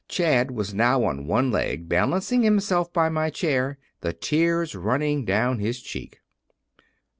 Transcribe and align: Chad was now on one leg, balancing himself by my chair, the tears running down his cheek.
Chad 0.07 0.49
was 0.49 0.73
now 0.73 1.03
on 1.03 1.27
one 1.27 1.51
leg, 1.51 1.87
balancing 1.87 2.41
himself 2.41 2.91
by 2.91 3.07
my 3.07 3.29
chair, 3.29 3.77
the 3.99 4.13
tears 4.13 4.73
running 4.73 5.25
down 5.25 5.59
his 5.59 5.79
cheek. 5.79 6.21